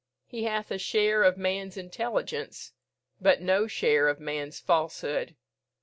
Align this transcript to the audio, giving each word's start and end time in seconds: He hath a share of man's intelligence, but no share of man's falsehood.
He 0.25 0.45
hath 0.45 0.71
a 0.71 0.79
share 0.79 1.21
of 1.21 1.37
man's 1.37 1.77
intelligence, 1.77 2.71
but 3.21 3.39
no 3.39 3.67
share 3.67 4.07
of 4.07 4.19
man's 4.19 4.59
falsehood. 4.59 5.35